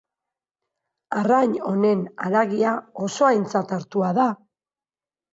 [1.17, 2.71] Arrain honen haragia
[3.09, 4.25] oso aintzat hartua da.